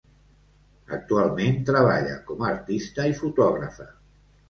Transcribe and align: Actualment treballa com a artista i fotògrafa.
Actualment 0.97 1.61
treballa 1.69 2.17
com 2.33 2.43
a 2.47 2.51
artista 2.57 3.09
i 3.15 3.19
fotògrafa. 3.25 3.93